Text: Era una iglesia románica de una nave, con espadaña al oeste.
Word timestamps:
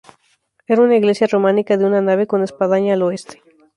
Era 0.65 0.81
una 0.81 0.95
iglesia 0.95 1.27
románica 1.27 1.77
de 1.77 1.85
una 1.85 2.01
nave, 2.01 2.25
con 2.25 2.41
espadaña 2.41 2.95
al 2.95 3.03
oeste. 3.03 3.43